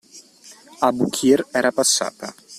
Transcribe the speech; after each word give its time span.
Abukir 0.87 1.45
era 1.61 1.75
passata. 1.83 2.27